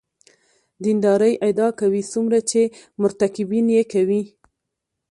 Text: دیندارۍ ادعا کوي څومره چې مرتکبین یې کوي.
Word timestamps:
دیندارۍ 0.83 1.33
ادعا 1.47 1.69
کوي 1.79 2.01
څومره 2.11 2.39
چې 2.49 2.61
مرتکبین 3.01 3.65
یې 3.75 3.83
کوي. 3.93 4.21